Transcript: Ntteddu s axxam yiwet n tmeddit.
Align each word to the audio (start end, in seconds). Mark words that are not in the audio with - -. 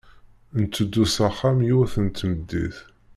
Ntteddu 0.61 1.03
s 1.13 1.15
axxam 1.27 1.57
yiwet 1.67 1.93
n 2.03 2.05
tmeddit. 2.09 2.77